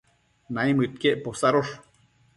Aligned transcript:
naimëdquiec 0.53 1.15
posadosh 1.25 1.71